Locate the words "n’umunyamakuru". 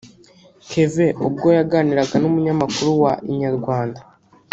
2.19-2.89